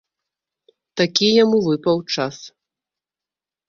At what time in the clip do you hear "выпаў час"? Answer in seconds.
1.69-2.35